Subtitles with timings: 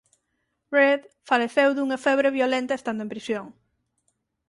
[0.77, 3.45] Read faleceu dunha febre violenta estando en prisión.